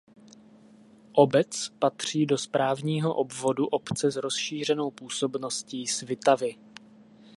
[1.13, 6.55] Obec patří do správního obvodu obce s rozšířenou působností Svitavy.